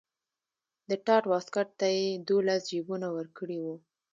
د 0.89 0.91
ټاټ 1.05 1.23
واسکټ 1.31 1.67
ته 1.79 1.87
یې 1.97 2.07
دولس 2.29 2.61
جیبونه 2.71 3.07
ورکړي 3.17 3.57
وو. 3.63 3.75